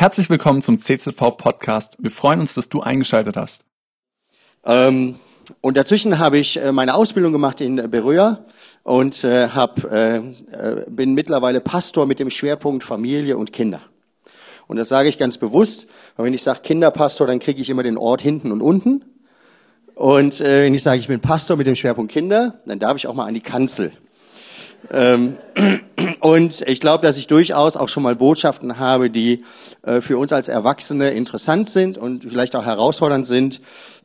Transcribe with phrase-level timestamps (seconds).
[0.00, 1.96] Herzlich willkommen zum CZV Podcast.
[1.98, 3.64] Wir freuen uns, dass du eingeschaltet hast.
[4.64, 5.16] Ähm,
[5.60, 8.44] und dazwischen habe ich äh, meine Ausbildung gemacht in Berührer
[8.84, 13.80] und äh, hab, äh, äh, bin mittlerweile Pastor mit dem Schwerpunkt Familie und Kinder.
[14.68, 17.82] Und das sage ich ganz bewusst, weil wenn ich sage Kinderpastor, dann kriege ich immer
[17.82, 19.04] den Ort hinten und unten.
[19.96, 23.08] Und äh, wenn ich sage, ich bin Pastor mit dem Schwerpunkt Kinder, dann darf ich
[23.08, 23.90] auch mal an die Kanzel.
[24.90, 25.36] Ähm,
[26.20, 29.44] und ich glaube, dass ich durchaus auch schon mal Botschaften habe, die
[29.82, 33.60] äh, für uns als Erwachsene interessant sind und vielleicht auch herausfordernd sind.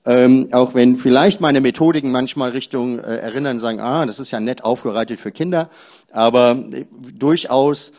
[0.05, 4.41] Ähm, auch wenn vielleicht meine Methodiken manchmal Richtung äh, erinnern, sagen, ah, das ist ja
[4.41, 5.69] nett aufbereitet für Kinder,
[6.11, 6.85] aber äh,
[7.17, 7.91] durchaus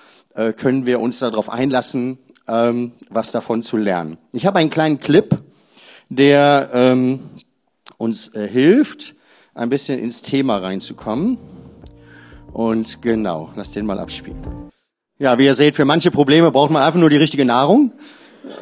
[0.57, 4.19] können wir uns darauf einlassen, ähm, was davon zu lernen.
[4.33, 5.41] Ich habe einen kleinen Clip,
[6.09, 6.97] der
[7.99, 9.15] uns hilft,
[9.55, 11.39] ein bisschen ins Thema reinzukommen.
[12.55, 14.71] Und genau, lass den mal abspielen.
[15.19, 17.93] Ja, wie ihr seht, für manche Probleme braucht man einfach nur die richtige Nahrung.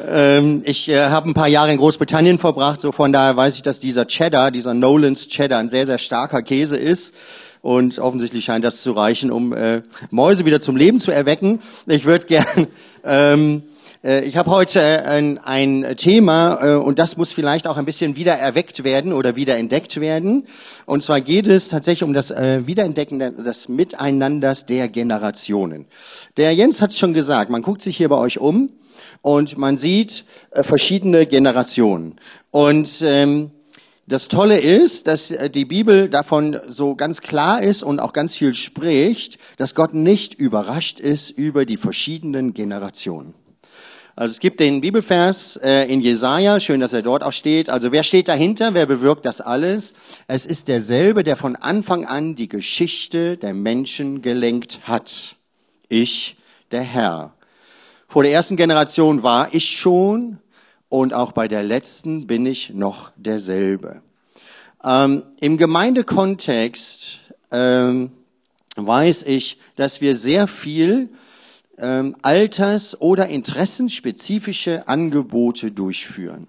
[0.09, 3.62] Ähm, ich äh, habe ein paar Jahre in Großbritannien verbracht, so von daher weiß ich,
[3.62, 7.14] dass dieser Cheddar, dieser Nolans Cheddar, ein sehr, sehr starker Käse ist.
[7.61, 11.61] Und offensichtlich scheint das zu reichen, um äh, Mäuse wieder zum Leben zu erwecken.
[11.86, 12.67] Ich würde gern
[13.05, 13.72] ähm, äh,
[14.05, 18.17] ich habe heute äh, ein, ein Thema äh, und das muss vielleicht auch ein bisschen
[18.17, 20.48] wieder erweckt werden oder wieder entdeckt werden.
[20.86, 25.86] Und zwar geht es tatsächlich um das Wiederentdecken des Miteinanders der Generationen.
[26.36, 28.70] Der Jens hat es schon gesagt, man guckt sich hier bei euch um
[29.23, 32.17] und man sieht verschiedene Generationen.
[32.50, 33.53] Und ähm,
[34.08, 38.55] das Tolle ist, dass die Bibel davon so ganz klar ist und auch ganz viel
[38.55, 43.34] spricht, dass Gott nicht überrascht ist über die verschiedenen Generationen.
[44.14, 47.70] Also es gibt den Bibelvers äh, in Jesaja, schön, dass er dort auch steht.
[47.70, 48.74] Also wer steht dahinter?
[48.74, 49.94] Wer bewirkt das alles?
[50.27, 55.36] Es ist derselbe, der von Anfang an die Geschichte der Menschen gelenkt hat.
[55.88, 56.36] Ich,
[56.72, 57.33] der Herr.
[58.06, 60.38] Vor der ersten Generation war ich schon
[60.90, 64.02] und auch bei der letzten bin ich noch derselbe.
[64.84, 67.18] Ähm, Im Gemeindekontext
[67.51, 68.12] ähm,
[68.77, 71.08] weiß ich, dass wir sehr viel
[71.78, 76.46] ähm, alters- oder interessenspezifische Angebote durchführen.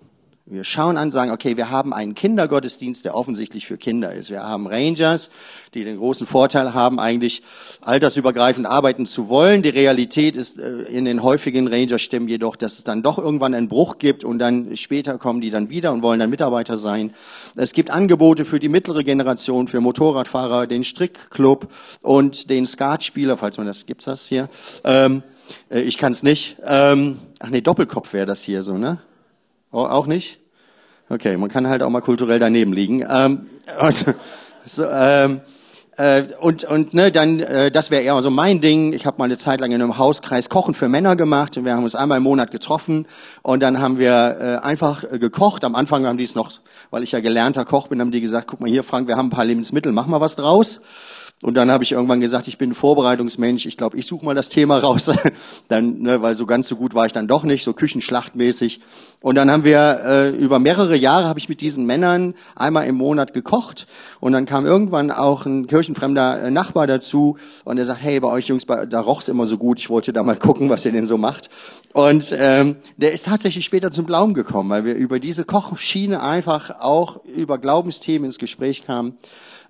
[0.54, 4.30] Wir schauen an, sagen, okay, wir haben einen Kindergottesdienst, der offensichtlich für Kinder ist.
[4.30, 5.32] Wir haben Rangers,
[5.74, 7.42] die den großen Vorteil haben, eigentlich
[7.82, 9.64] altersübergreifend arbeiten zu wollen.
[9.64, 13.68] Die Realität ist äh, in den häufigen Ranger-Stimmen jedoch, dass es dann doch irgendwann einen
[13.68, 17.16] Bruch gibt und dann später kommen die dann wieder und wollen dann Mitarbeiter sein.
[17.56, 21.68] Es gibt Angebote für die mittlere Generation, für Motorradfahrer, den Strickclub
[22.04, 24.50] und den Skatspieler, falls man das, gibt's das hier?
[24.84, 25.24] Ähm,
[25.72, 26.58] äh, ich kann es nicht.
[26.64, 29.00] Ähm, ach nee, Doppelkopf wäre das hier so, ne?
[29.72, 30.43] Auch nicht?
[31.10, 33.06] Okay, man kann halt auch mal kulturell daneben liegen.
[33.10, 33.48] Ähm,
[33.80, 34.06] und,
[34.66, 35.42] so, ähm,
[35.98, 38.94] äh, und, und ne, dann, äh, das wäre eher so mein Ding.
[38.94, 41.64] Ich habe mal eine Zeit lang in einem Hauskreis Kochen für Männer gemacht.
[41.64, 43.06] Wir haben uns einmal im Monat getroffen
[43.44, 45.64] und dann haben wir äh, einfach äh, gekocht.
[45.64, 46.52] Am Anfang haben die es noch,
[46.90, 49.28] weil ich ja gelernter Koch bin, haben die gesagt, guck mal hier, Frank, wir haben
[49.28, 50.82] ein paar Lebensmittel, mach mal was draus.
[51.44, 54.34] Und dann habe ich irgendwann gesagt, ich bin ein Vorbereitungsmensch, ich glaube, ich suche mal
[54.34, 55.12] das Thema raus.
[55.68, 58.80] dann, ne, weil so ganz so gut war ich dann doch nicht, so küchenschlachtmäßig.
[59.20, 62.96] Und dann haben wir äh, über mehrere Jahre habe ich mit diesen Männern einmal im
[62.96, 63.88] Monat gekocht.
[64.22, 68.30] Und dann kam irgendwann auch ein kirchenfremder äh, Nachbar dazu und er sagt, hey, bei
[68.30, 71.08] euch Jungs, da roch's immer so gut, ich wollte da mal gucken, was ihr denn
[71.08, 71.50] so macht.
[71.92, 76.80] Und ähm, der ist tatsächlich später zum Glauben gekommen, weil wir über diese Kochschiene einfach
[76.80, 79.18] auch über Glaubensthemen ins Gespräch kamen.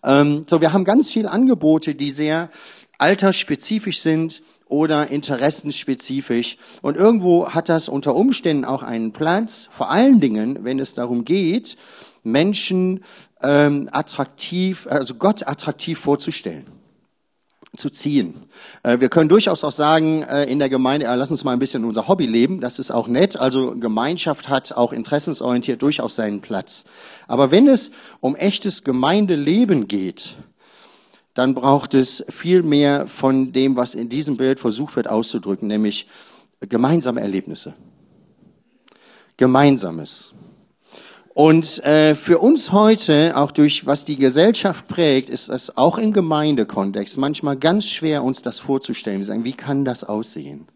[0.03, 2.49] Ähm, so, wir haben ganz viele Angebote, die sehr
[2.97, 6.57] altersspezifisch sind oder interessenspezifisch.
[6.81, 11.25] Und irgendwo hat das unter Umständen auch einen Platz, vor allen Dingen, wenn es darum
[11.25, 11.77] geht,
[12.23, 13.03] Menschen
[13.41, 16.72] ähm, attraktiv, also Gott attraktiv vorzustellen
[17.75, 18.43] zu ziehen.
[18.83, 21.85] Äh, wir können durchaus auch sagen, äh, in der Gemeinde, lass uns mal ein bisschen
[21.85, 23.39] unser Hobby leben, das ist auch nett.
[23.39, 26.83] Also Gemeinschaft hat auch interessensorientiert durchaus seinen Platz.
[27.27, 30.35] Aber wenn es um echtes Gemeindeleben geht,
[31.33, 36.07] dann braucht es viel mehr von dem, was in diesem Bild versucht wird auszudrücken, nämlich
[36.61, 37.73] gemeinsame Erlebnisse.
[39.37, 40.31] Gemeinsames.
[41.33, 46.13] Und äh, für uns heute, auch durch was die Gesellschaft prägt, ist es auch im
[46.13, 49.17] Gemeindekontext manchmal ganz schwer, uns das vorzustellen.
[49.17, 50.67] Wir sagen, wie kann das aussehen?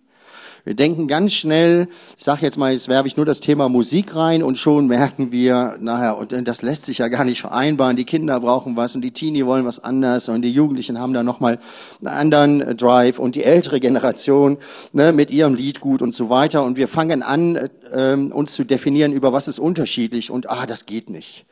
[0.67, 1.87] Wir denken ganz schnell,
[2.17, 5.31] ich sage jetzt mal, jetzt werbe ich nur das Thema Musik rein und schon merken
[5.31, 7.95] wir, naja, und das lässt sich ja gar nicht vereinbaren.
[7.95, 11.23] Die Kinder brauchen was und die Teenie wollen was anderes und die Jugendlichen haben da
[11.23, 11.59] nochmal
[12.03, 14.57] einen anderen Drive und die ältere Generation
[14.91, 16.65] ne, mit ihrem Liedgut und so weiter.
[16.65, 20.85] Und wir fangen an, äh, uns zu definieren über was ist unterschiedlich und ah, das
[20.85, 21.45] geht nicht.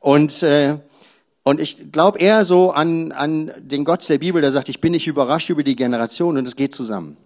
[0.00, 0.78] Und äh,
[1.44, 4.90] und ich glaube eher so an, an den Gott der Bibel, der sagt, ich bin
[4.90, 7.16] nicht überrascht über die Generation und es geht zusammen.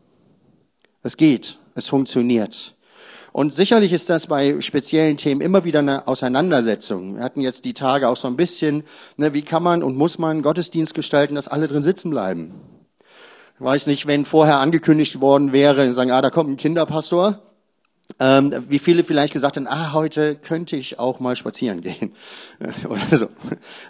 [1.04, 2.76] Es geht, es funktioniert.
[3.32, 7.16] Und sicherlich ist das bei speziellen Themen immer wieder eine Auseinandersetzung.
[7.16, 8.84] Wir hatten jetzt die Tage auch so ein bisschen,
[9.16, 12.54] ne, wie kann man und muss man Gottesdienst gestalten, dass alle drin sitzen bleiben.
[13.56, 17.42] Ich weiß nicht, wenn vorher angekündigt worden wäre, sagen, ah, da kommt ein Kinderpastor,
[18.20, 22.14] ähm, wie viele vielleicht gesagt haben, ah, heute könnte ich auch mal spazieren gehen
[22.88, 23.28] oder so.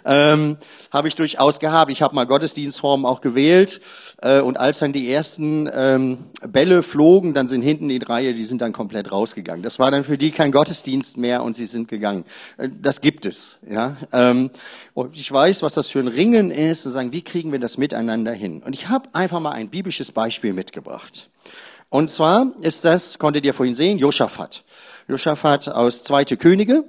[0.05, 0.57] Ähm,
[0.91, 1.91] habe ich durchaus gehabt.
[1.91, 3.81] Ich habe mal Gottesdienstformen auch gewählt
[4.21, 6.17] äh, und als dann die ersten ähm,
[6.47, 9.63] Bälle flogen, dann sind hinten die Reihe, die sind dann komplett rausgegangen.
[9.63, 12.25] Das war dann für die kein Gottesdienst mehr und sie sind gegangen.
[12.57, 13.57] Äh, das gibt es.
[13.69, 13.97] Ja.
[14.11, 14.49] Ähm,
[14.93, 17.77] und ich weiß, was das für ein Ringen ist, zu sagen, wie kriegen wir das
[17.77, 18.61] miteinander hin?
[18.63, 21.29] Und ich habe einfach mal ein biblisches Beispiel mitgebracht.
[21.93, 24.63] Und zwar ist das, konntet ihr vorhin sehen, Josaphat.
[25.07, 26.85] Josaphat aus Zweite Könige.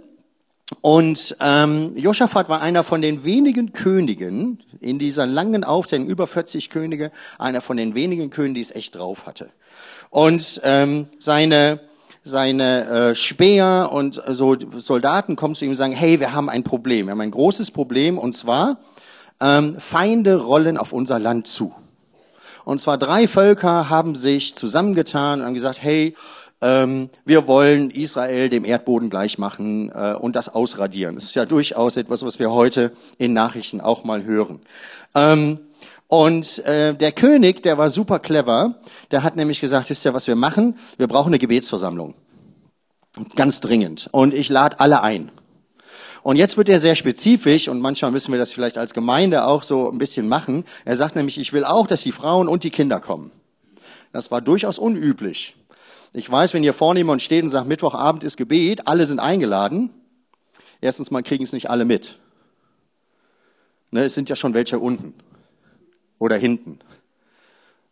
[0.81, 6.71] Und ähm, Josaphat war einer von den wenigen Königen in dieser langen Aufzählung, über 40
[6.71, 9.51] Könige, einer von den wenigen Königen, die es echt drauf hatte.
[10.09, 11.81] Und ähm, seine
[12.23, 16.65] seine äh, Späher und so Soldaten kommen zu ihm und sagen, hey, wir haben ein
[16.65, 18.79] Problem, wir haben ein großes Problem und zwar
[19.39, 21.75] ähm, Feinde rollen auf unser Land zu.
[22.65, 26.15] Und zwar drei Völker haben sich zusammengetan und haben gesagt, hey,
[26.61, 31.15] ähm, wir wollen Israel dem Erdboden gleich machen äh, und das ausradieren.
[31.15, 34.61] Das ist ja durchaus etwas, was wir heute in Nachrichten auch mal hören.
[35.15, 35.59] Ähm,
[36.09, 38.77] und äh, der König, der war super clever,
[39.11, 40.79] der hat nämlich gesagt, wisst ihr, was wir machen?
[40.97, 42.15] Wir brauchen eine Gebetsversammlung.
[43.37, 44.09] Ganz dringend.
[44.13, 45.31] Und ich lade alle ein.
[46.25, 49.63] Und jetzt wird er sehr spezifisch und manchmal müssen wir das vielleicht als Gemeinde auch
[49.63, 50.65] so ein bisschen machen.
[50.87, 53.31] Er sagt nämlich, ich will auch, dass die Frauen und die Kinder kommen.
[54.11, 55.55] Das war durchaus unüblich.
[56.15, 59.91] Ich weiß, wenn ihr vorne und steht und sagt, Mittwochabend ist Gebet, alle sind eingeladen.
[60.81, 62.19] Erstens mal kriegen es nicht alle mit.
[63.91, 65.13] Ne, es sind ja schon welche unten
[66.19, 66.79] oder hinten.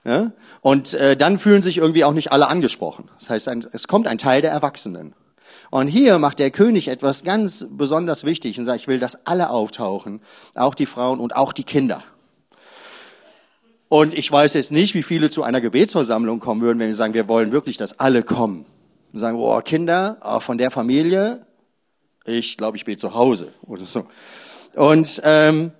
[0.04, 0.32] Ja?
[0.62, 3.10] Und äh, dann fühlen sich irgendwie auch nicht alle angesprochen.
[3.18, 5.12] Das heißt, ein, es kommt ein Teil der Erwachsenen.
[5.72, 9.48] Und hier macht der König etwas ganz besonders wichtig und sagt, ich will, dass alle
[9.48, 10.20] auftauchen,
[10.54, 12.04] auch die Frauen und auch die Kinder.
[13.88, 17.14] Und ich weiß jetzt nicht, wie viele zu einer Gebetsversammlung kommen würden, wenn wir sagen,
[17.14, 18.66] wir wollen wirklich, dass alle kommen.
[19.14, 21.46] Und sagen, oh, Kinder auch von der Familie,
[22.26, 24.04] ich glaube, ich bete zu Hause oder so.
[24.74, 25.72] Und, ähm,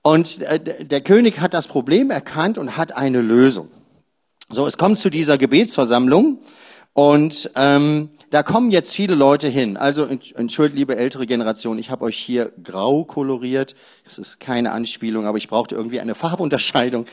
[0.00, 3.68] und äh, der König hat das Problem erkannt und hat eine Lösung.
[4.48, 6.38] So, es kommt zu dieser Gebetsversammlung
[6.94, 9.76] und ähm, da kommen jetzt viele Leute hin.
[9.76, 13.76] Also entschuldigt, liebe ältere Generation, ich habe euch hier grau koloriert.
[14.04, 17.06] Das ist keine Anspielung, aber ich brauchte irgendwie eine Farbunterscheidung.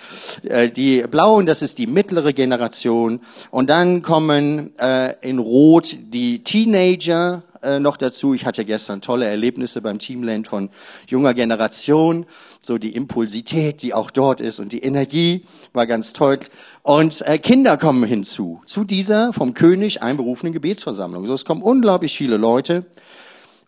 [0.43, 3.21] Äh, die blauen, das ist die mittlere Generation.
[3.51, 8.33] Und dann kommen äh, in rot die Teenager äh, noch dazu.
[8.33, 10.69] Ich hatte gestern tolle Erlebnisse beim Teamland von
[11.07, 12.25] junger Generation.
[12.61, 16.39] So die Impulsität, die auch dort ist und die Energie war ganz toll.
[16.83, 21.25] Und äh, Kinder kommen hinzu, zu dieser vom König einberufenen Gebetsversammlung.
[21.25, 22.85] So, es kommen unglaublich viele Leute.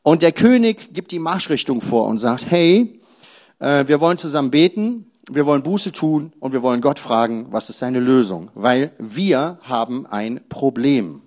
[0.04, 3.00] Und der König gibt die Marschrichtung vor und sagt, hey,
[3.60, 7.70] äh, wir wollen zusammen beten, wir wollen Buße tun und wir wollen Gott fragen, was
[7.70, 8.50] ist seine Lösung?
[8.56, 11.22] Weil wir haben ein Problem.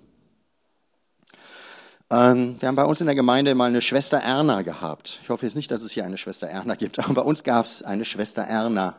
[2.09, 5.19] Ähm, wir haben bei uns in der Gemeinde mal eine Schwester Erna gehabt.
[5.23, 7.65] Ich hoffe jetzt nicht, dass es hier eine Schwester Erna gibt, aber bei uns gab
[7.65, 8.95] es eine Schwester Erna.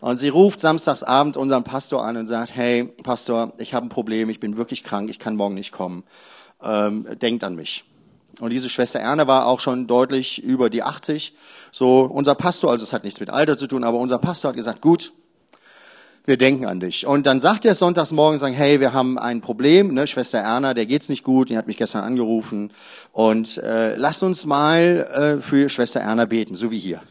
[0.00, 4.30] Und sie ruft samstagsabend unseren Pastor an und sagt, hey, Pastor, ich habe ein Problem,
[4.30, 6.04] ich bin wirklich krank, ich kann morgen nicht kommen.
[6.62, 7.84] Ähm, denkt an mich.
[8.40, 11.34] Und diese Schwester Erna war auch schon deutlich über die 80.
[11.70, 14.56] So, unser Pastor, also es hat nichts mit Alter zu tun, aber unser Pastor hat
[14.56, 15.12] gesagt, gut,
[16.24, 17.06] wir denken an dich.
[17.06, 20.74] Und dann sagt er sonntags morgen, sagen, hey, wir haben ein Problem, ne, Schwester Erna,
[20.74, 22.72] der geht's nicht gut, die hat mich gestern angerufen
[23.12, 27.02] und äh, lasst uns mal äh, für Schwester Erna beten, so wie hier.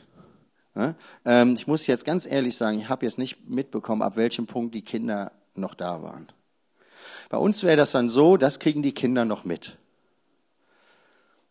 [0.75, 0.95] Ja?
[1.25, 4.73] Ähm, ich muss jetzt ganz ehrlich sagen, ich habe jetzt nicht mitbekommen, ab welchem Punkt
[4.73, 6.27] die Kinder noch da waren.
[7.29, 9.77] Bei uns wäre das dann so, das kriegen die Kinder noch mit.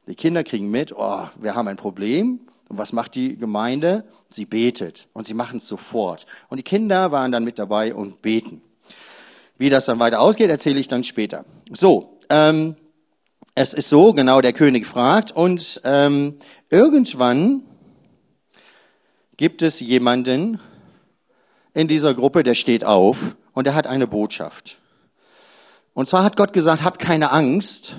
[0.06, 2.40] Die Kinder kriegen mit, oh, wir haben ein Problem,
[2.70, 4.04] und was macht die Gemeinde?
[4.30, 6.24] Sie betet und sie machen es sofort.
[6.48, 8.62] Und die Kinder waren dann mit dabei und beten.
[9.58, 11.44] Wie das dann weiter ausgeht, erzähle ich dann später.
[11.72, 12.76] So, ähm,
[13.56, 16.36] es ist so, genau der König fragt und ähm,
[16.70, 17.64] irgendwann
[19.36, 20.60] gibt es jemanden
[21.74, 23.18] in dieser Gruppe, der steht auf
[23.52, 24.78] und der hat eine Botschaft.
[25.92, 27.96] Und zwar hat Gott gesagt, habt keine Angst,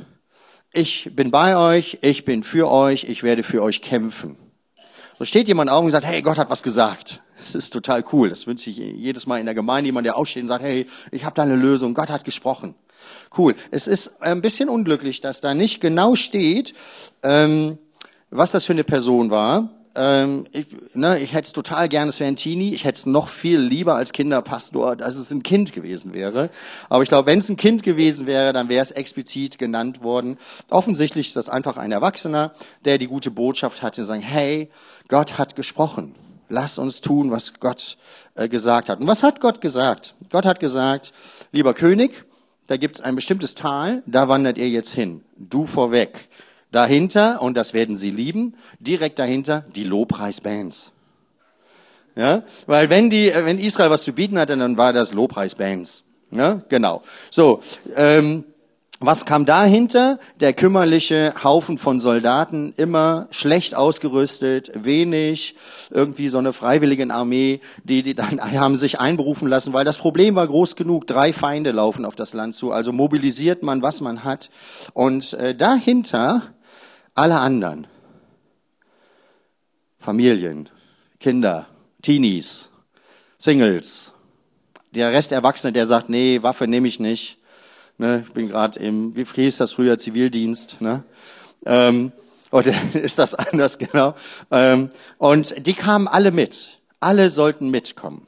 [0.71, 4.37] ich bin bei euch, ich bin für euch, ich werde für euch kämpfen.
[5.21, 7.21] So steht jemand auf und sagt, hey, Gott hat was gesagt.
[7.37, 8.29] Das ist total cool.
[8.29, 11.25] Das wünsche ich jedes Mal in der Gemeinde, jemand, der aufsteht und sagt, hey, ich
[11.25, 12.73] habe da eine Lösung, Gott hat gesprochen.
[13.37, 13.53] Cool.
[13.69, 16.73] Es ist ein bisschen unglücklich, dass da nicht genau steht,
[17.21, 17.77] ähm,
[18.31, 19.69] was das für eine Person war.
[19.93, 22.73] Ähm, ich, ne, ich hätte es total gerne, es wäre ein Teenie.
[22.73, 26.49] Ich hätte es noch viel lieber als Kinderpastor, als es ein Kind gewesen wäre.
[26.89, 30.37] Aber ich glaube, wenn es ein Kind gewesen wäre, dann wäre es explizit genannt worden.
[30.69, 32.53] Offensichtlich ist das einfach ein Erwachsener,
[32.85, 34.69] der die gute Botschaft hatte, sagen, hey,
[35.09, 36.15] Gott hat gesprochen.
[36.47, 37.97] Lass uns tun, was Gott
[38.35, 38.99] äh, gesagt hat.
[38.99, 40.15] Und was hat Gott gesagt?
[40.29, 41.13] Gott hat gesagt,
[41.51, 42.25] lieber König,
[42.67, 45.23] da gibt's ein bestimmtes Tal, da wandert ihr jetzt hin.
[45.37, 46.29] Du vorweg.
[46.71, 50.91] Dahinter, und das werden Sie lieben, direkt dahinter die Lobpreisbands.
[52.15, 56.03] Ja, weil wenn die, wenn Israel was zu bieten hatte, dann war das Lobpreisbands.
[56.31, 57.03] Ja, genau.
[57.29, 57.61] So,
[57.95, 58.45] ähm,
[59.03, 60.19] was kam dahinter?
[60.39, 65.55] Der kümmerliche Haufen von Soldaten, immer schlecht ausgerüstet, wenig,
[65.89, 70.35] irgendwie so eine freiwillige Armee, die, die dann haben sich einberufen lassen, weil das Problem
[70.35, 74.23] war groß genug, drei Feinde laufen auf das Land zu, also mobilisiert man, was man
[74.23, 74.51] hat.
[74.93, 76.43] Und äh, dahinter
[77.21, 77.87] alle anderen.
[79.99, 80.69] Familien,
[81.19, 81.67] Kinder,
[82.01, 82.69] Teenies,
[83.37, 84.11] Singles.
[84.91, 87.37] Der Rest Erwachsene, der sagt, nee, Waffe nehme ich nicht
[88.01, 88.23] Ne?
[88.25, 90.81] Ich bin gerade im, wie hieß das früher, Zivildienst.
[90.81, 91.03] Ne?
[91.67, 92.11] Ähm,
[92.49, 94.15] oder ist das anders, genau.
[94.49, 96.79] Ähm, und die kamen alle mit.
[96.99, 98.25] Alle sollten mitkommen.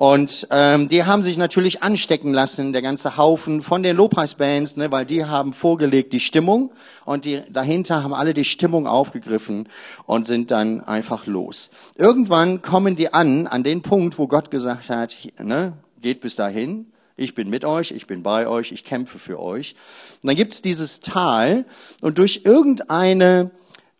[0.00, 4.90] Und ähm, die haben sich natürlich anstecken lassen, der ganze Haufen von den Lobpreisbands, ne,
[4.90, 6.72] weil die haben vorgelegt die Stimmung
[7.04, 9.68] und die dahinter haben alle die Stimmung aufgegriffen
[10.06, 11.68] und sind dann einfach los.
[11.96, 16.86] Irgendwann kommen die an an den Punkt, wo Gott gesagt hat, ne, geht bis dahin,
[17.18, 19.74] ich bin mit euch, ich bin bei euch, ich kämpfe für euch.
[20.22, 21.66] Und dann gibt es dieses Tal
[22.00, 23.50] und durch irgendeine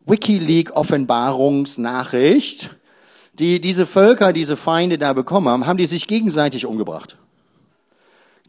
[0.06, 2.70] Wikileaks-Offenbarungsnachricht,
[3.40, 7.16] die diese Völker, diese Feinde da bekommen haben, haben die sich gegenseitig umgebracht.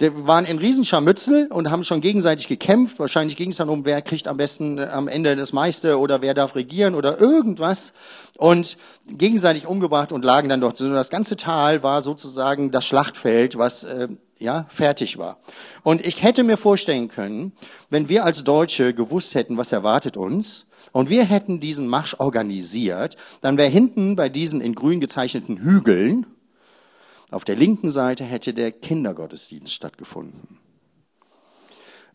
[0.01, 2.99] Die waren in Riesenscharmützel und haben schon gegenseitig gekämpft.
[2.99, 6.23] Wahrscheinlich ging es dann um, wer kriegt am besten äh, am Ende das meiste oder
[6.23, 7.93] wer darf regieren oder irgendwas.
[8.37, 10.81] Und gegenseitig umgebracht und lagen dann dort.
[10.81, 14.07] Das ganze Tal war sozusagen das Schlachtfeld, was äh,
[14.39, 15.37] ja, fertig war.
[15.83, 17.53] Und ich hätte mir vorstellen können,
[17.91, 23.17] wenn wir als Deutsche gewusst hätten, was erwartet uns, und wir hätten diesen Marsch organisiert,
[23.41, 26.25] dann wäre hinten bei diesen in grün gezeichneten Hügeln,
[27.31, 30.57] auf der linken Seite hätte der Kindergottesdienst stattgefunden.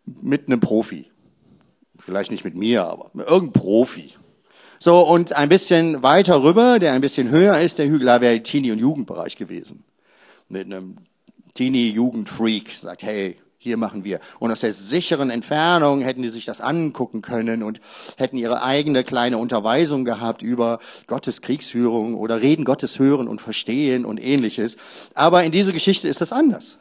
[0.05, 1.11] Mit einem Profi.
[1.99, 4.13] Vielleicht nicht mit mir, aber mit irgendeinem Profi.
[4.79, 8.43] So, und ein bisschen weiter rüber, der ein bisschen höher ist, der Hügel, da wäre
[8.43, 9.85] Teenie- und Jugendbereich gewesen.
[10.51, 10.99] Mit einem
[11.55, 14.21] Teenie-Jugendfreak sagt, hey, hier machen wir.
[14.39, 17.81] Und aus der sicheren Entfernung hätten die sich das angucken können und
[18.17, 24.05] hätten ihre eigene kleine Unterweisung gehabt über Gottes Kriegsführung oder Reden Gottes hören und verstehen
[24.05, 24.77] und ähnliches.
[25.15, 26.79] Aber in dieser Geschichte ist das anders.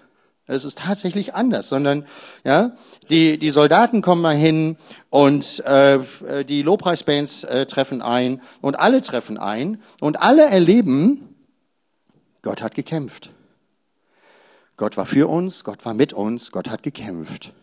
[0.48, 2.06] Es ist tatsächlich anders, sondern
[2.44, 2.74] ja,
[3.10, 4.78] die die Soldaten kommen mal hin
[5.10, 6.00] und äh,
[6.48, 11.36] die Lobpreisbands äh, treffen ein und alle treffen ein und alle erleben,
[12.44, 13.32] Gott hat gekämpft.
[14.78, 17.54] Gott war für uns, Gott war mit uns, Gott hat gekämpft.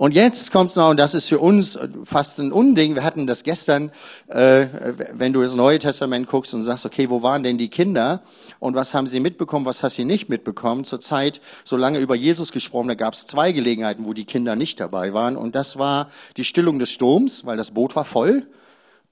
[0.00, 2.94] Und jetzt kommt's noch, und das ist für uns fast ein Unding.
[2.94, 3.92] Wir hatten das gestern,
[4.28, 4.66] äh,
[5.12, 8.22] wenn du das Neue Testament guckst und sagst, okay, wo waren denn die Kinder
[8.60, 10.84] und was haben sie mitbekommen, was hast sie nicht mitbekommen?
[10.84, 14.56] Zur Zeit, so lange über Jesus gesprochen, da gab es zwei Gelegenheiten, wo die Kinder
[14.56, 15.36] nicht dabei waren.
[15.36, 16.08] Und das war
[16.38, 18.46] die Stillung des Sturms, weil das Boot war voll.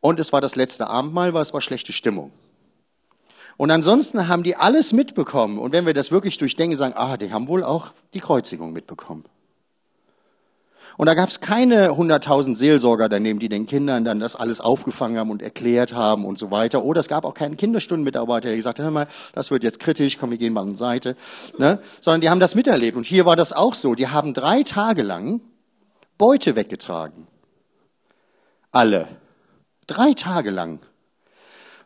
[0.00, 2.32] Und es war das letzte Abendmahl, weil es war schlechte Stimmung.
[3.58, 5.58] Und ansonsten haben die alles mitbekommen.
[5.58, 9.24] Und wenn wir das wirklich durchdenken, sagen, ah, die haben wohl auch die Kreuzigung mitbekommen.
[10.96, 15.18] Und da gab es keine hunderttausend Seelsorger daneben, die den Kindern dann das alles aufgefangen
[15.18, 16.84] haben und erklärt haben und so weiter.
[16.84, 20.18] Oder es gab auch keinen Kinderstundenmitarbeiter, der gesagt hat, hör mal, das wird jetzt kritisch,
[20.18, 21.16] komm, wir gehen mal an die Seite.
[21.58, 21.80] Ne?
[22.00, 22.96] Sondern die haben das miterlebt.
[22.96, 23.96] Und hier war das auch so.
[23.96, 25.40] Die haben drei Tage lang
[26.16, 27.26] Beute weggetragen.
[28.70, 29.08] Alle.
[29.88, 30.80] Drei Tage lang.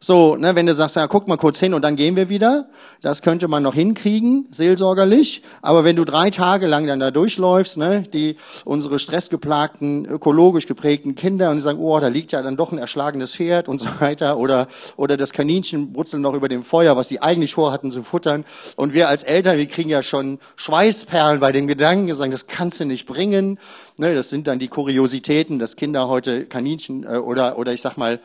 [0.05, 2.67] So, ne, wenn du sagst, ja, guck mal kurz hin und dann gehen wir wieder,
[3.03, 5.43] das könnte man noch hinkriegen, seelsorgerlich.
[5.63, 11.15] Aber wenn du drei Tage lang dann da durchläufst, ne, die unsere stressgeplagten, ökologisch geprägten
[11.15, 13.87] Kinder und die sagen, oh, da liegt ja dann doch ein erschlagenes Pferd und so
[14.01, 14.67] weiter, oder
[14.97, 18.45] oder das Kaninchen brutzelt noch über dem Feuer, was sie eigentlich vorhatten zu futtern.
[18.75, 22.49] Und wir als Eltern, wir kriegen ja schon Schweißperlen bei den Gedanken, wir sagen, das
[22.49, 23.61] kannst du nicht bringen.
[23.99, 27.97] Ne, das sind dann die Kuriositäten, dass Kinder heute Kaninchen äh, oder oder ich sag
[27.97, 28.19] mal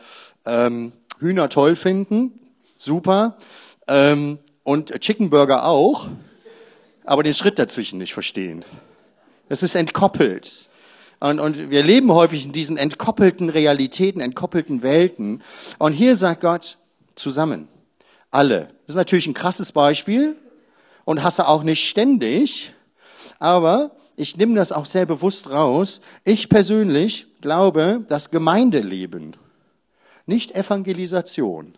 [0.46, 2.40] ähm, Hühner toll finden,
[2.76, 3.36] super.
[3.86, 6.08] Ähm, und Chicken Burger auch,
[7.04, 8.64] aber den Schritt dazwischen nicht verstehen.
[9.48, 10.68] Das ist entkoppelt.
[11.20, 15.42] Und, und wir leben häufig in diesen entkoppelten Realitäten, entkoppelten Welten.
[15.78, 16.78] Und hier sagt Gott,
[17.16, 17.68] zusammen,
[18.30, 18.68] alle.
[18.86, 20.36] Das ist natürlich ein krasses Beispiel
[21.04, 22.72] und hasse auch nicht ständig,
[23.38, 26.00] aber ich nehme das auch sehr bewusst raus.
[26.24, 29.36] Ich persönlich glaube, dass Gemeindeleben
[30.28, 31.74] nicht Evangelisation,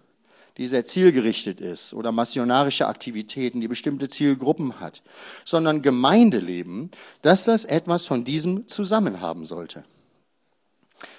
[0.57, 5.03] die sehr zielgerichtet ist oder missionarische Aktivitäten, die bestimmte Zielgruppen hat,
[5.45, 6.91] sondern Gemeindeleben,
[7.23, 9.85] dass das etwas von diesem zusammen haben sollte.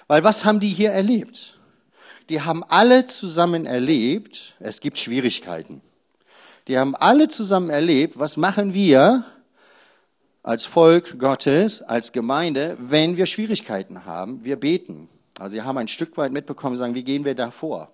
[0.06, 1.58] Weil was haben die hier erlebt?
[2.28, 5.80] Die haben alle zusammen erlebt, es gibt Schwierigkeiten.
[6.68, 9.24] Die haben alle zusammen erlebt, was machen wir
[10.42, 14.44] als Volk Gottes, als Gemeinde, wenn wir Schwierigkeiten haben?
[14.44, 15.08] Wir beten.
[15.38, 17.90] Also wir haben ein Stück weit mitbekommen, sagen, wie gehen wir da vor?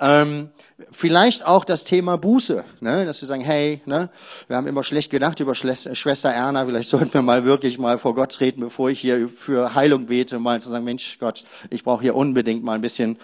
[0.00, 0.48] Ähm,
[0.90, 3.04] vielleicht auch das Thema Buße, ne?
[3.06, 4.10] dass wir sagen, hey, ne?
[4.48, 8.16] wir haben immer schlecht gedacht über Schwester Erna, vielleicht sollten wir mal wirklich mal vor
[8.16, 12.02] Gott treten, bevor ich hier für Heilung bete, mal zu sagen, Mensch Gott, ich brauche
[12.02, 13.18] hier unbedingt mal ein bisschen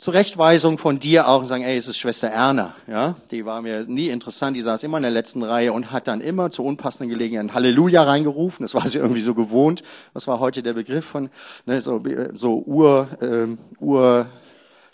[0.00, 3.84] Zurechtweisung von dir auch und sagen, ey, es ist Schwester Erna, ja, die war mir
[3.86, 7.10] nie interessant, die saß immer in der letzten Reihe und hat dann immer zu unpassenden
[7.10, 9.82] Gelegenheiten Halleluja reingerufen, das war sie irgendwie so gewohnt,
[10.14, 11.28] was war heute der Begriff von,
[11.66, 12.02] ne, so,
[12.32, 14.26] so Ur, ähm, Ur,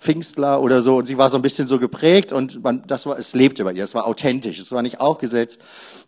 [0.00, 0.96] Pfingstler oder so?
[0.96, 3.72] Und sie war so ein bisschen so geprägt und man, das war, es lebte bei
[3.72, 5.60] ihr, es war authentisch, es war nicht aufgesetzt.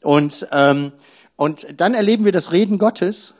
[0.02, 0.93] Und ähm,
[1.38, 3.33] und dann erleben wir das Reden Gottes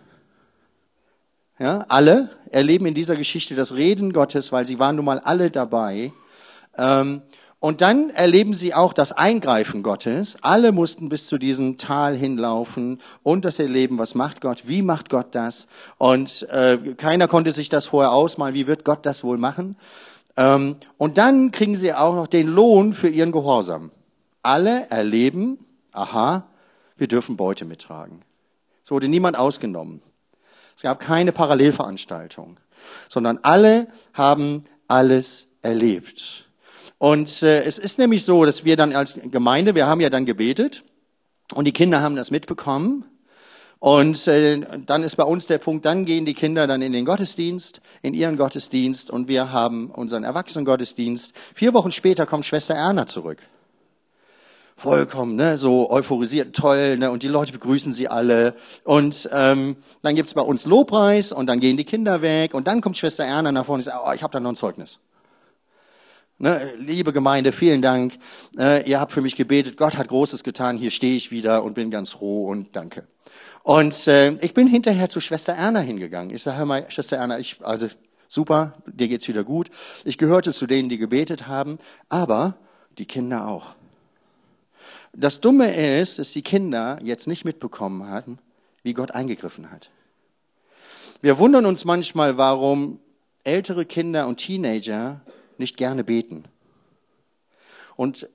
[1.59, 5.51] ja, alle erleben in dieser Geschichte das Reden Gottes, weil sie waren nun mal alle
[5.51, 6.13] dabei.
[6.77, 7.23] Ähm,
[7.61, 10.39] und dann erleben sie auch das Eingreifen Gottes.
[10.43, 15.11] Alle mussten bis zu diesem Tal hinlaufen und das erleben, was macht Gott, wie macht
[15.11, 15.67] Gott das.
[15.99, 19.77] Und äh, keiner konnte sich das vorher ausmalen, wie wird Gott das wohl machen.
[20.37, 23.91] Ähm, und dann kriegen sie auch noch den Lohn für ihren Gehorsam.
[24.45, 25.59] Alle erleben,
[25.91, 26.45] aha,
[26.97, 28.21] wir dürfen Beute mittragen.
[28.85, 30.01] Es wurde niemand ausgenommen.
[30.79, 32.61] Es gab keine Parallelveranstaltung,
[33.09, 36.49] sondern alle haben alles erlebt.
[36.99, 40.25] Und äh, es ist nämlich so, dass wir dann als Gemeinde, wir haben ja dann
[40.25, 40.85] gebetet
[41.53, 43.05] und die Kinder haben das mitbekommen.
[43.81, 47.05] Und äh, dann ist bei uns der Punkt, dann gehen die Kinder dann in den
[47.05, 51.33] Gottesdienst, in ihren Gottesdienst und wir haben unseren Erwachsenengottesdienst.
[51.57, 53.39] Vier Wochen später kommt Schwester Erna zurück
[54.79, 58.55] vollkommen ne, so euphorisiert, toll, ne, und die Leute begrüßen sie alle.
[58.85, 62.81] Und ähm, dann gibt's bei uns Lobpreis und dann gehen die Kinder weg und dann
[62.81, 65.01] kommt Schwester Erna nach vorne und sagt, oh, ich habe da noch ein Zeugnis.
[66.39, 68.15] Ne, liebe Gemeinde, vielen Dank.
[68.57, 69.77] Äh, ihr habt für mich gebetet.
[69.77, 70.79] Gott hat Großes getan.
[70.79, 73.09] Hier stehe ich wieder und bin ganz froh und danke.
[73.65, 76.33] Und äh, ich bin hinterher zu Schwester Erna hingegangen.
[76.33, 77.89] Ich sage, hör mal, Schwester Erna, ich, also
[78.29, 79.69] super, dir geht's wieder gut.
[80.05, 82.55] Ich gehörte zu denen, die gebetet haben, aber
[82.99, 83.75] die Kinder auch.
[85.13, 88.39] Das Dumme ist, dass die Kinder jetzt nicht mitbekommen hatten,
[88.83, 89.91] wie Gott eingegriffen hat.
[91.21, 93.01] Wir wundern uns manchmal, warum
[93.45, 95.21] ältere Kinder und Teenager
[95.57, 96.45] nicht gerne beten.
[97.97, 98.29] Und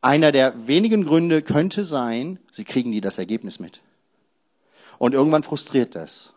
[0.00, 3.80] einer der wenigen Gründe könnte sein, sie kriegen nie das Ergebnis mit.
[4.98, 6.32] Und irgendwann frustriert das.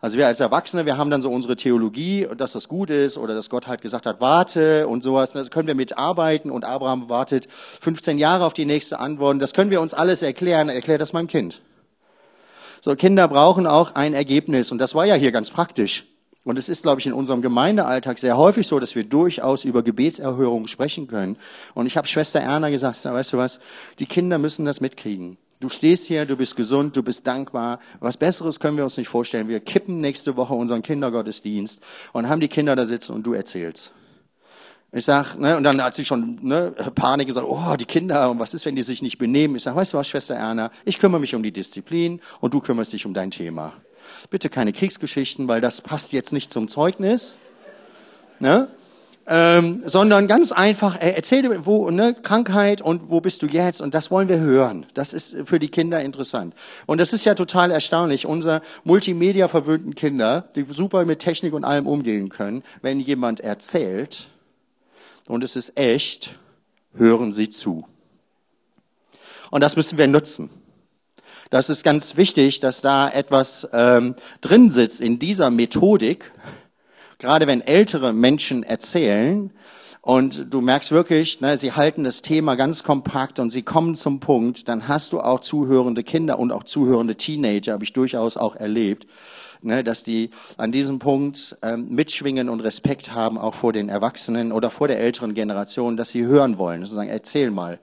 [0.00, 3.34] Also wir als Erwachsene, wir haben dann so unsere Theologie, dass das gut ist oder
[3.34, 5.32] dass Gott halt gesagt hat, warte und sowas.
[5.32, 7.48] Das können wir mitarbeiten und Abraham wartet
[7.80, 9.40] 15 Jahre auf die nächste Antwort.
[9.40, 10.68] Das können wir uns alles erklären.
[10.68, 11.62] Erklär das meinem Kind.
[12.82, 16.04] So, Kinder brauchen auch ein Ergebnis und das war ja hier ganz praktisch.
[16.44, 19.82] Und es ist, glaube ich, in unserem Gemeindealltag sehr häufig so, dass wir durchaus über
[19.82, 21.36] Gebetserhörungen sprechen können.
[21.74, 23.58] Und ich habe Schwester Erna gesagt, weißt du was,
[23.98, 25.38] die Kinder müssen das mitkriegen.
[25.58, 27.80] Du stehst hier, du bist gesund, du bist dankbar.
[28.00, 29.48] Was Besseres können wir uns nicht vorstellen.
[29.48, 31.80] Wir kippen nächste Woche unseren Kindergottesdienst
[32.12, 33.92] und haben die Kinder da sitzen und du erzählst.
[34.92, 38.38] Ich sag, ne, und dann hat sie schon ne, Panik gesagt, oh, die Kinder, und
[38.38, 39.56] was ist, wenn die sich nicht benehmen?
[39.56, 42.60] Ich sag, weißt du was, Schwester Erna, ich kümmere mich um die Disziplin und du
[42.60, 43.72] kümmerst dich um dein Thema.
[44.30, 47.34] Bitte keine Kriegsgeschichten, weil das passt jetzt nicht zum Zeugnis.
[48.38, 48.68] Ne?
[49.56, 53.80] Ähm, sondern ganz einfach, äh, erzähl wo, ne, Krankheit und wo bist du jetzt?
[53.80, 54.86] Und das wollen wir hören.
[54.94, 56.54] Das ist für die Kinder interessant.
[56.86, 58.26] Und das ist ja total erstaunlich.
[58.26, 64.28] Unser Multimedia verwöhnten Kinder, die super mit Technik und allem umgehen können, wenn jemand erzählt
[65.28, 66.36] und es ist echt,
[66.94, 67.86] hören sie zu.
[69.50, 70.50] Und das müssen wir nutzen.
[71.50, 76.32] Das ist ganz wichtig, dass da etwas ähm, drin sitzt in dieser Methodik,
[77.18, 79.52] gerade wenn ältere Menschen erzählen,
[80.06, 84.20] und du merkst wirklich, ne, sie halten das Thema ganz kompakt und sie kommen zum
[84.20, 88.54] Punkt, dann hast du auch zuhörende Kinder und auch zuhörende Teenager, habe ich durchaus auch
[88.54, 89.08] erlebt,
[89.62, 94.52] ne, dass die an diesem Punkt ähm, mitschwingen und Respekt haben, auch vor den Erwachsenen
[94.52, 96.82] oder vor der älteren Generation, dass sie hören wollen.
[96.82, 97.80] Also sagen, erzähl mal.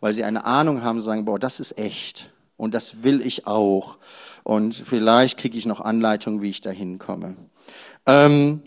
[0.00, 2.28] Weil sie eine Ahnung haben, sagen, boah, das ist echt.
[2.58, 3.96] Und das will ich auch.
[4.42, 7.34] Und vielleicht kriege ich noch Anleitung, wie ich da hinkomme.
[8.04, 8.60] Ähm,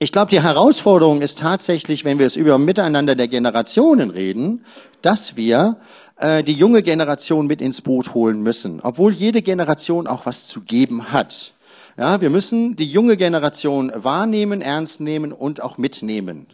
[0.00, 4.64] ich glaube, die Herausforderung ist tatsächlich, wenn wir es über Miteinander der Generationen reden,
[5.02, 5.78] dass wir
[6.18, 10.60] äh, die junge Generation mit ins Boot holen müssen, obwohl jede Generation auch was zu
[10.60, 11.52] geben hat.
[11.96, 16.46] Ja, wir müssen die junge Generation wahrnehmen, ernst nehmen und auch mitnehmen.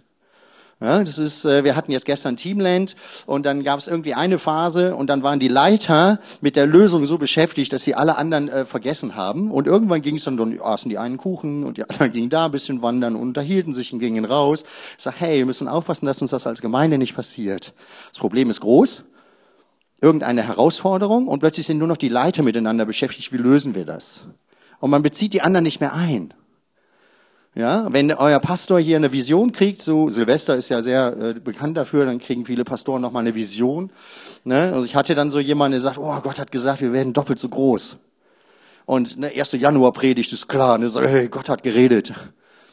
[0.81, 4.39] Ja, das ist, äh, wir hatten jetzt gestern Teamland und dann gab es irgendwie eine
[4.39, 8.49] Phase und dann waren die Leiter mit der Lösung so beschäftigt, dass sie alle anderen
[8.49, 9.53] äh, vergessen haben.
[9.53, 12.47] Und irgendwann ging es dann, dann aßen die einen Kuchen und die anderen gingen da
[12.47, 14.65] ein bisschen wandern und unterhielten sich und gingen raus.
[14.99, 17.73] Ich sag, hey, wir müssen aufpassen, dass uns das als Gemeinde nicht passiert.
[18.11, 19.05] Das Problem ist groß,
[20.01, 24.27] irgendeine Herausforderung und plötzlich sind nur noch die Leiter miteinander beschäftigt, wie lösen wir das?
[24.81, 26.35] Und man bezieht die anderen nicht mehr ein.
[27.57, 31.77] Ja, wenn euer Pastor hier eine Vision kriegt, so Silvester ist ja sehr äh, bekannt
[31.77, 33.91] dafür, dann kriegen viele Pastoren nochmal eine Vision.
[34.43, 34.73] Ne?
[34.73, 37.39] Also ich hatte dann so jemanden, der sagt, oh Gott hat gesagt, wir werden doppelt
[37.39, 37.97] so groß.
[38.87, 39.53] Und ne, 1.
[39.53, 42.13] Januar Predigt ist klar, ne, so, hey, Gott hat geredet.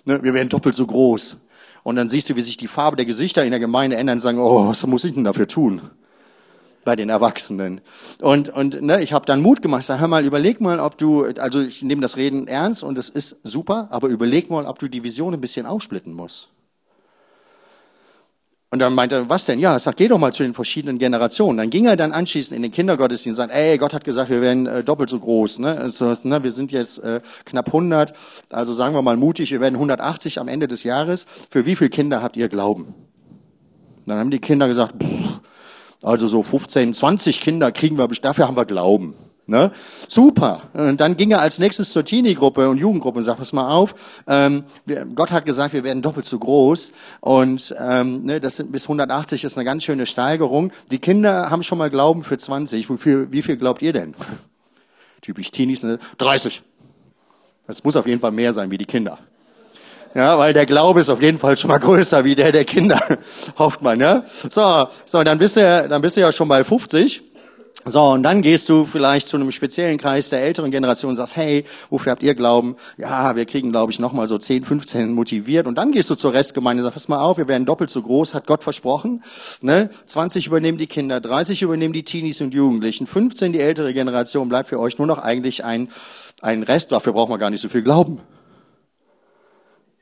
[0.06, 1.38] Ne, wir werden doppelt so groß.
[1.84, 4.22] Und dann siehst du, wie sich die Farbe der Gesichter in der Gemeinde ändern und
[4.22, 5.82] sagen, oh, was muss ich denn dafür tun?
[6.84, 7.82] Bei den Erwachsenen.
[8.20, 11.26] Und, und ne, ich habe dann Mut gemacht, sag, hör mal, überleg mal, ob du,
[11.38, 14.88] also ich nehme das Reden ernst und es ist super, aber überleg mal, ob du
[14.88, 16.50] die Vision ein bisschen aufsplitten musst.
[18.74, 19.60] Und dann meinte er, was denn?
[19.60, 21.58] Ja, sag, geh doch mal zu den verschiedenen Generationen.
[21.58, 24.40] Dann ging er dann anschließend in den Kindergottesdienst und sagt, ey, Gott hat gesagt, wir
[24.40, 25.60] werden äh, doppelt so groß.
[25.60, 25.78] Ne?
[25.78, 28.14] Also, ne, wir sind jetzt äh, knapp 100,
[28.50, 31.26] also sagen wir mal mutig, wir werden 180 am Ende des Jahres.
[31.50, 32.96] Für wie viele Kinder habt ihr Glauben?
[34.06, 35.42] dann haben die Kinder gesagt, pff,
[36.04, 39.16] also so 15, 20 Kinder kriegen wir, dafür haben wir Glauben.
[39.48, 39.72] Ne?
[40.08, 40.70] Super.
[40.74, 43.96] Und dann ging er als nächstes zur Teenie-Gruppe und Jugendgruppe und sagt, pass mal auf,
[44.28, 44.64] ähm,
[45.14, 49.44] Gott hat gesagt, wir werden doppelt so groß und ähm, ne, das sind bis 180
[49.44, 50.72] ist eine ganz schöne Steigerung.
[50.90, 52.90] Die Kinder haben schon mal Glauben für 20.
[52.90, 54.16] Wie viel, wie viel glaubt ihr denn?
[55.22, 56.00] Typisch Teenies, ne?
[56.20, 56.64] 30.
[57.68, 59.20] Das muss auf jeden Fall mehr sein wie die Kinder.
[60.14, 63.00] Ja, weil der Glaube ist auf jeden Fall schon mal größer wie der der Kinder,
[63.58, 64.24] hofft man, ja.
[64.50, 67.24] So, so, dann bist du, dann bist du ja schon bei 50.
[67.86, 71.36] So, und dann gehst du vielleicht zu einem speziellen Kreis der älteren Generation und sagst,
[71.36, 72.76] hey, wofür habt ihr Glauben?
[72.98, 75.66] Ja, wir kriegen, glaube ich, nochmal so 10, 15 motiviert.
[75.66, 78.04] Und dann gehst du zur Restgemeinde und sagst, pass mal auf, wir werden doppelt so
[78.04, 79.24] groß, hat Gott versprochen.
[79.62, 79.90] Ne?
[80.06, 84.70] 20 übernehmen die Kinder, 30 übernehmen die Teenies und Jugendlichen, 15 die ältere Generation, bleibt
[84.70, 85.90] für euch nur noch eigentlich ein,
[86.42, 88.20] ein Rest, dafür braucht man gar nicht so viel Glauben.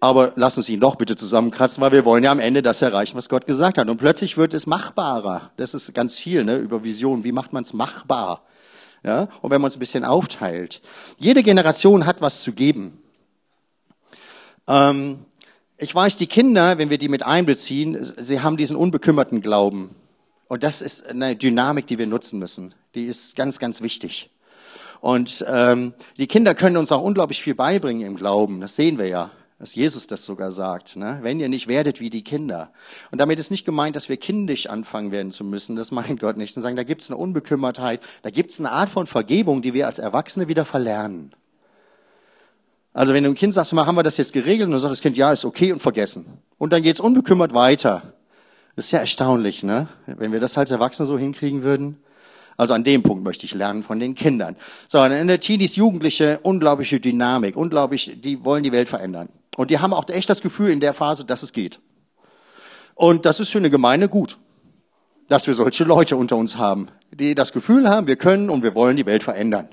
[0.01, 3.17] Aber lass uns ihn doch bitte zusammenkratzen, weil wir wollen ja am Ende das erreichen,
[3.17, 3.89] was Gott gesagt hat.
[3.89, 5.51] Und plötzlich wird es machbarer.
[5.57, 7.25] Das ist ganz viel ne, über Vision.
[7.25, 8.43] Wie macht man es machbar?
[9.03, 9.27] Ja?
[9.41, 10.81] Und wenn man es ein bisschen aufteilt.
[11.17, 13.01] Jede Generation hat was zu geben.
[14.67, 15.25] Ähm,
[15.77, 19.95] ich weiß, die Kinder, wenn wir die mit einbeziehen, sie haben diesen unbekümmerten Glauben.
[20.47, 22.73] Und das ist eine Dynamik, die wir nutzen müssen.
[22.95, 24.29] Die ist ganz, ganz wichtig.
[25.01, 28.61] Und ähm, die Kinder können uns auch unglaublich viel beibringen im Glauben.
[28.61, 31.19] Das sehen wir ja dass Jesus das sogar sagt, ne?
[31.21, 32.71] wenn ihr nicht werdet wie die Kinder.
[33.11, 36.37] Und damit ist nicht gemeint, dass wir kindisch anfangen werden zu müssen, das meint Gott
[36.37, 36.55] nicht.
[36.55, 39.73] Und sagen, da gibt es eine Unbekümmertheit, da gibt es eine Art von Vergebung, die
[39.73, 41.35] wir als Erwachsene wieder verlernen.
[42.93, 44.67] Also wenn du einem Kind sagst, mal, haben wir das jetzt geregelt?
[44.67, 46.39] Und dann sagt das Kind, ja, ist okay und vergessen.
[46.57, 48.13] Und dann geht's unbekümmert weiter.
[48.75, 49.89] Das ist ja erstaunlich, ne?
[50.05, 51.97] Wenn wir das als Erwachsene so hinkriegen würden.
[52.59, 54.57] Also an dem Punkt möchte ich lernen von den Kindern.
[54.89, 59.29] So, in der Teenies Jugendliche unglaubliche Dynamik, unglaublich, die wollen die Welt verändern.
[59.55, 61.79] Und die haben auch echt das Gefühl in der Phase, dass es geht.
[62.95, 64.37] Und das ist für eine Gemeinde gut,
[65.29, 68.75] dass wir solche Leute unter uns haben, die das Gefühl haben, wir können und wir
[68.75, 69.69] wollen die Welt verändern.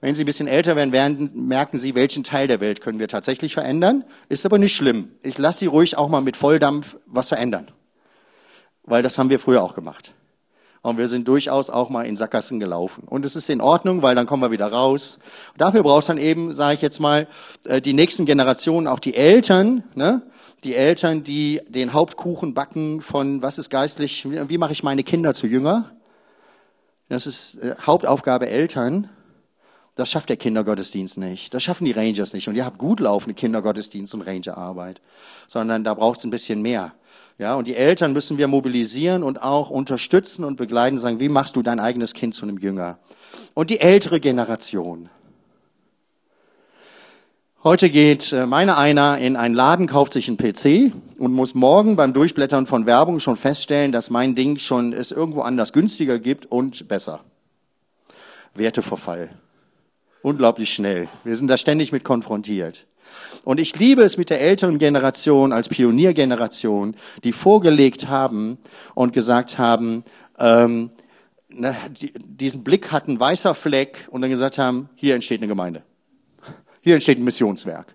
[0.00, 3.08] Wenn Sie ein bisschen älter werden, werden, merken Sie, welchen Teil der Welt können wir
[3.08, 4.02] tatsächlich verändern.
[4.30, 5.10] Ist aber nicht schlimm.
[5.22, 7.70] Ich lasse Sie ruhig auch mal mit Volldampf was verändern.
[8.84, 10.14] Weil das haben wir früher auch gemacht.
[10.82, 13.04] Und wir sind durchaus auch mal in Sackgassen gelaufen.
[13.04, 15.18] Und es ist in Ordnung, weil dann kommen wir wieder raus.
[15.52, 17.26] Und dafür braucht es dann eben, sage ich jetzt mal,
[17.64, 20.22] äh, die nächsten Generationen, auch die Eltern, ne?
[20.64, 25.34] die Eltern, die den Hauptkuchen backen von, was ist geistlich, wie mache ich meine Kinder
[25.34, 25.92] zu Jünger?
[27.08, 29.08] Das ist äh, Hauptaufgabe Eltern.
[29.94, 31.52] Das schafft der Kindergottesdienst nicht.
[31.54, 32.48] Das schaffen die Rangers nicht.
[32.48, 35.00] Und ihr habt gut laufende Kindergottesdienst und Rangerarbeit.
[35.48, 36.92] Sondern da braucht es ein bisschen mehr.
[37.38, 41.54] Ja, und die Eltern müssen wir mobilisieren und auch unterstützen und begleiten, sagen, wie machst
[41.54, 42.98] du dein eigenes Kind zu einem Jünger?
[43.54, 45.08] Und die ältere Generation.
[47.62, 51.94] Heute geht äh, meine einer in einen Laden, kauft sich einen PC und muss morgen
[51.94, 56.46] beim Durchblättern von Werbung schon feststellen, dass mein Ding schon es irgendwo anders günstiger gibt
[56.46, 57.20] und besser.
[58.54, 59.30] Werteverfall.
[60.22, 61.08] Unglaublich schnell.
[61.22, 62.87] Wir sind da ständig mit konfrontiert.
[63.48, 68.58] Und ich liebe es mit der älteren Generation als Pioniergeneration, die vorgelegt haben
[68.94, 70.04] und gesagt haben,
[70.38, 70.90] ähm,
[71.48, 75.48] na, die, diesen Blick hat ein weißer Fleck und dann gesagt haben, hier entsteht eine
[75.48, 75.82] Gemeinde.
[76.82, 77.94] Hier entsteht ein Missionswerk.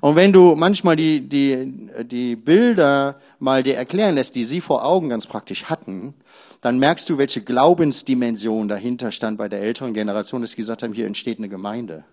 [0.00, 4.86] Und wenn du manchmal die, die, die Bilder mal dir erklären lässt, die sie vor
[4.86, 6.14] Augen ganz praktisch hatten,
[6.62, 10.94] dann merkst du, welche Glaubensdimension dahinter stand bei der älteren Generation, dass sie gesagt haben,
[10.94, 12.04] hier entsteht eine Gemeinde.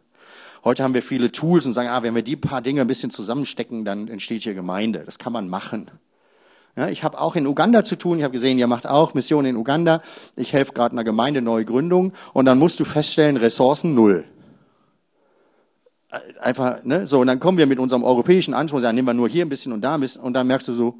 [0.65, 3.11] Heute haben wir viele Tools und sagen, ah, wenn wir die paar Dinge ein bisschen
[3.11, 5.03] zusammenstecken, dann entsteht hier Gemeinde.
[5.05, 5.91] Das kann man machen.
[6.75, 8.17] Ja, ich habe auch in Uganda zu tun.
[8.17, 10.01] Ich habe gesehen, ihr macht auch Mission in Uganda.
[10.35, 14.23] Ich helfe gerade einer Gemeinde neue Gründung und dann musst du feststellen, Ressourcen null.
[16.41, 17.05] Einfach, ne?
[17.05, 19.49] So, und dann kommen wir mit unserem europäischen Anspruch, dann nehmen wir nur hier ein
[19.49, 20.95] bisschen und da ein bisschen und dann merkst du so,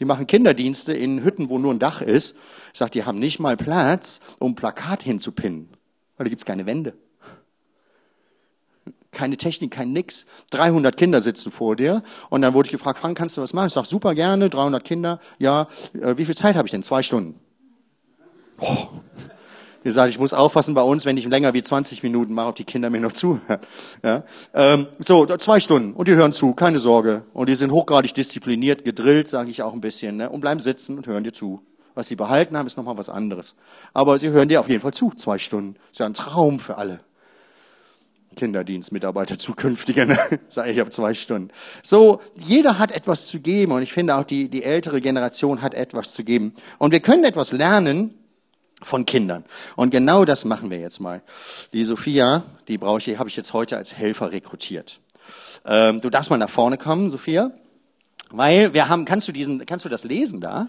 [0.00, 2.34] die machen Kinderdienste in Hütten, wo nur ein Dach ist.
[2.72, 5.68] Ich sag, die haben nicht mal Platz, um Plakat hinzupinnen,
[6.16, 6.94] weil da gibt's keine Wände
[9.12, 10.26] keine Technik, kein Nix.
[10.50, 12.02] 300 Kinder sitzen vor dir.
[12.30, 13.68] Und dann wurde ich gefragt, Frank, kannst du was machen?
[13.68, 15.20] Ich sag, super gerne, 300 Kinder.
[15.38, 16.82] Ja, äh, wie viel Zeit habe ich denn?
[16.82, 17.38] Zwei Stunden.
[18.60, 18.88] Oh.
[19.84, 22.56] Ich sage, ich muss aufpassen bei uns, wenn ich länger wie 20 Minuten mache, ob
[22.56, 23.60] die Kinder mir noch zuhören.
[24.02, 24.24] Ja?
[24.52, 27.22] Ähm, so, zwei Stunden und die hören zu, keine Sorge.
[27.32, 30.30] Und die sind hochgradig diszipliniert, gedrillt, sage ich auch ein bisschen, ne?
[30.30, 31.62] und bleiben sitzen und hören dir zu.
[31.94, 33.56] Was sie behalten haben, ist nochmal was anderes.
[33.94, 35.76] Aber sie hören dir auf jeden Fall zu, zwei Stunden.
[35.90, 37.00] ist ja ein Traum für alle.
[38.38, 40.18] Kinderdienstmitarbeiter zukünftige, ne?
[40.48, 41.50] sage ich, habe zwei Stunden.
[41.82, 45.74] So, jeder hat etwas zu geben und ich finde auch die, die ältere Generation hat
[45.74, 46.54] etwas zu geben.
[46.78, 48.14] Und wir können etwas lernen
[48.80, 49.44] von Kindern.
[49.74, 51.22] Und genau das machen wir jetzt mal.
[51.72, 55.00] Die Sophia, die brauche ich, habe ich jetzt heute als Helfer rekrutiert.
[55.66, 57.50] Ähm, du darfst mal nach vorne kommen, Sophia,
[58.30, 60.68] weil wir haben, kannst du diesen, kannst du das lesen da?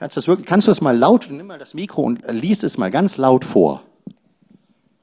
[0.00, 2.64] Kannst du das wirklich, kannst du das mal laut, nimm mal das Mikro und lies
[2.64, 3.82] es mal ganz laut vor.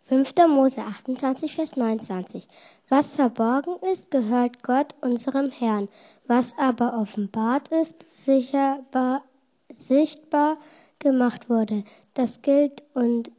[0.08, 0.34] 5.
[0.48, 2.48] Mose 28, Vers 29.
[2.90, 5.88] Was verborgen ist, gehört Gott, unserem Herrn.
[6.28, 9.24] Was aber offenbart ist, sicherbar,
[9.70, 10.58] sichtbar
[11.00, 13.32] gemacht wurde, das gilt und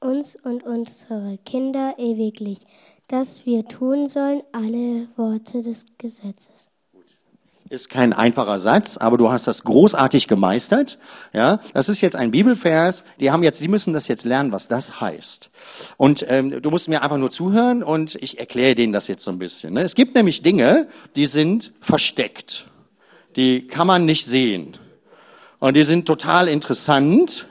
[0.00, 2.58] uns und unsere Kinder ewiglich,
[3.08, 6.70] dass wir tun sollen alle Worte des Gesetzes.
[7.70, 10.98] Ist kein einfacher Satz, aber du hast das großartig gemeistert.
[11.32, 13.04] Ja, das ist jetzt ein Bibelvers.
[13.20, 15.50] Die haben jetzt, die müssen das jetzt lernen, was das heißt.
[15.96, 19.30] Und ähm, du musst mir einfach nur zuhören und ich erkläre denen das jetzt so
[19.30, 19.74] ein bisschen.
[19.74, 19.82] Ne?
[19.82, 22.66] Es gibt nämlich Dinge, die sind versteckt,
[23.36, 24.76] die kann man nicht sehen
[25.60, 27.46] und die sind total interessant.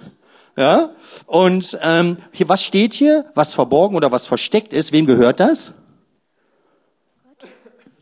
[0.58, 0.90] Ja,
[1.28, 3.32] und ähm, hier, was steht hier?
[3.36, 4.92] Was verborgen oder was versteckt ist?
[4.92, 5.72] Wem gehört das?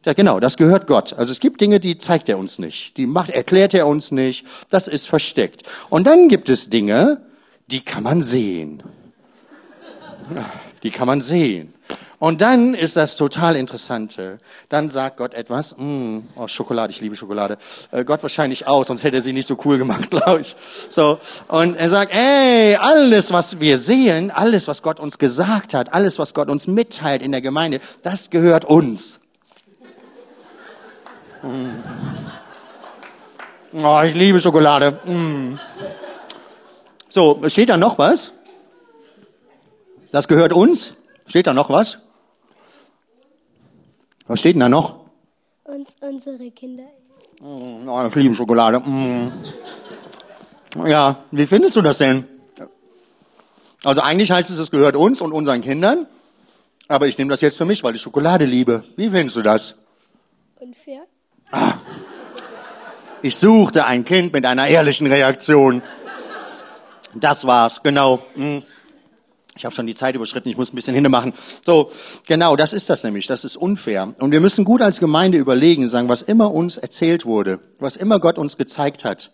[0.08, 1.12] Ja, genau, das gehört Gott.
[1.18, 4.46] Also es gibt Dinge, die zeigt er uns nicht, die macht, erklärt er uns nicht,
[4.70, 5.64] das ist versteckt.
[5.90, 7.20] Und dann gibt es Dinge,
[7.70, 8.84] die kann man sehen.
[10.82, 11.74] Die kann man sehen.
[12.20, 14.38] Und dann ist das total Interessante.
[14.70, 17.58] Dann sagt Gott etwas, mm, oh, Schokolade, ich liebe Schokolade.
[17.92, 20.56] Äh, Gott wahrscheinlich auch, sonst hätte er sie nicht so cool gemacht, glaube ich.
[20.88, 21.20] So.
[21.50, 26.18] Und er sagt, ey, alles, was wir sehen, alles, was Gott uns gesagt hat, alles,
[26.18, 29.20] was Gott uns mitteilt in der Gemeinde, das gehört uns.
[31.44, 31.84] Mm.
[33.84, 35.00] Oh, ich liebe Schokolade.
[35.06, 35.60] Mm.
[37.10, 38.34] So, steht da noch was?
[40.12, 40.96] Das gehört uns?
[41.26, 42.00] Steht da noch was?
[44.28, 45.00] Was steht denn da noch?
[45.64, 46.88] Uns, unsere Kinder.
[47.42, 48.80] Oh, ich liebe Schokolade.
[48.80, 49.32] Mm.
[50.86, 52.28] Ja, wie findest du das denn?
[53.84, 56.08] Also eigentlich heißt es, es gehört uns und unseren Kindern.
[56.88, 58.84] Aber ich nehme das jetzt für mich, weil ich Schokolade liebe.
[58.96, 59.76] Wie findest du das?
[60.56, 61.04] Unfair.
[61.52, 61.76] Ah.
[63.22, 65.82] Ich suchte ein Kind mit einer ehrlichen Reaktion.
[67.14, 68.24] Das war's, genau.
[68.36, 68.64] Hm.
[69.56, 71.34] Ich habe schon die Zeit überschritten, ich muss ein bisschen hinmachen.
[71.66, 71.90] So,
[72.28, 74.14] genau, das ist das nämlich, das ist unfair.
[74.20, 78.20] Und wir müssen gut als Gemeinde überlegen, sagen, was immer uns erzählt wurde, was immer
[78.20, 79.32] Gott uns gezeigt hat,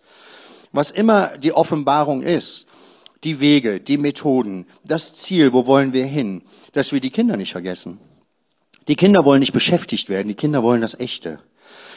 [0.72, 2.64] was immer die Offenbarung ist,
[3.22, 7.52] die Wege, die Methoden, das Ziel, wo wollen wir hin, dass wir die Kinder nicht
[7.52, 7.98] vergessen.
[8.88, 11.38] Die Kinder wollen nicht beschäftigt werden, die Kinder wollen das Echte.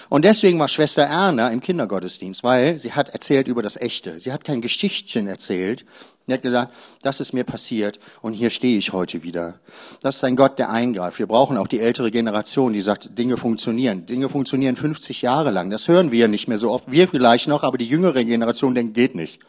[0.10, 4.20] Und deswegen war Schwester Erna im Kindergottesdienst, weil sie hat erzählt über das Echte.
[4.20, 5.86] Sie hat kein Geschichtchen erzählt.
[6.26, 9.60] Sie hat gesagt, das ist mir passiert und hier stehe ich heute wieder.
[10.02, 11.20] Das ist ein Gott, der eingreift.
[11.20, 14.06] Wir brauchen auch die ältere Generation, die sagt, Dinge funktionieren.
[14.06, 15.70] Dinge funktionieren 50 Jahre lang.
[15.70, 16.92] Das hören wir nicht mehr so oft.
[16.92, 19.40] Wir vielleicht noch, aber die jüngere Generation denkt, geht nicht.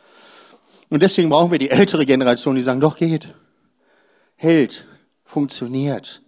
[0.91, 3.35] Und deswegen brauchen wir die ältere Generation, die sagen, doch geht.
[4.37, 4.85] Hält.
[5.25, 6.23] Funktioniert.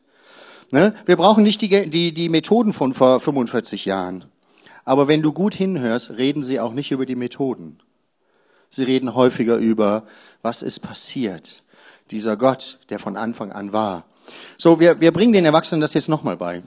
[0.70, 0.94] Ne?
[1.06, 4.24] Wir brauchen nicht die, die, die Methoden von vor 45 Jahren.
[4.84, 7.78] Aber wenn du gut hinhörst, reden sie auch nicht über die Methoden.
[8.70, 10.04] Sie reden häufiger über,
[10.42, 11.62] was ist passiert.
[12.10, 14.04] Dieser Gott, der von Anfang an war.
[14.58, 16.62] So, wir, wir bringen den Erwachsenen das jetzt nochmal bei.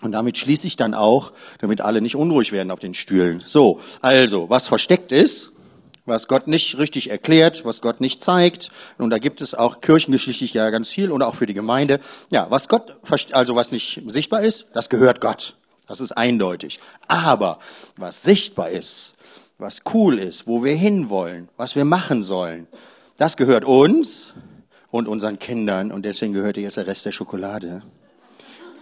[0.00, 3.42] Und damit schließe ich dann auch, damit alle nicht unruhig werden auf den Stühlen.
[3.46, 5.50] So, also, was versteckt ist,
[6.06, 8.70] was Gott nicht richtig erklärt, was Gott nicht zeigt.
[8.98, 12.00] Und da gibt es auch kirchengeschichtlich ja ganz viel und auch für die Gemeinde.
[12.30, 12.96] Ja, was Gott,
[13.32, 15.56] also was nicht sichtbar ist, das gehört Gott.
[15.86, 16.80] Das ist eindeutig.
[17.08, 17.58] Aber
[17.96, 19.14] was sichtbar ist,
[19.58, 22.66] was cool ist, wo wir hinwollen, was wir machen sollen,
[23.16, 24.32] das gehört uns
[24.90, 25.92] und unseren Kindern.
[25.92, 27.82] Und deswegen gehört jetzt der Rest der Schokolade.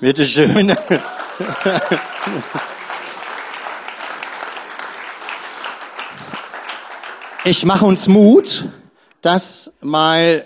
[0.01, 0.25] Bitte
[7.45, 8.67] ich mache uns Mut,
[9.21, 10.45] das mal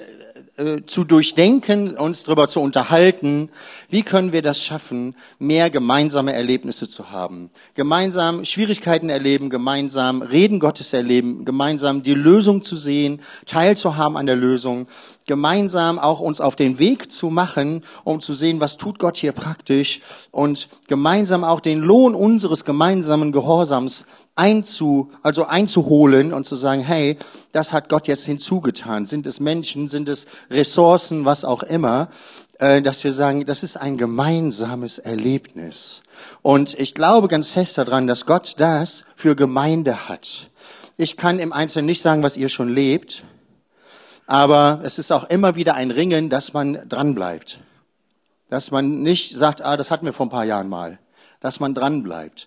[0.57, 3.51] äh, zu durchdenken, uns darüber zu unterhalten,
[3.91, 7.51] wie können wir das schaffen, mehr gemeinsame Erlebnisse zu haben.
[7.75, 14.37] Gemeinsam Schwierigkeiten erleben, gemeinsam Reden Gottes erleben, gemeinsam die Lösung zu sehen, teilzuhaben an der
[14.37, 14.87] Lösung,
[15.27, 19.33] gemeinsam auch uns auf den Weg zu machen, um zu sehen, was tut Gott hier
[19.33, 24.07] praktisch und gemeinsam auch den Lohn unseres gemeinsamen Gehorsams
[24.37, 27.19] einzu, also einzuholen und zu sagen, hey,
[27.53, 29.07] das hat Gott jetzt hinzugetan.
[29.07, 32.09] Sind es Menschen, sind es Ressourcen, was auch immer,
[32.59, 36.03] äh, dass wir sagen, das ist ein gemeinsames Erlebnis.
[36.43, 40.51] Und ich glaube ganz fest daran, dass Gott das für Gemeinde hat.
[40.99, 43.25] Ich kann im Einzelnen nicht sagen, was ihr schon lebt,
[44.27, 47.61] aber es ist auch immer wieder ein Ringen, dass man dranbleibt.
[48.49, 50.99] Dass man nicht sagt, ah, das hatten wir vor ein paar Jahren mal.
[51.41, 52.47] Dass man dranbleibt.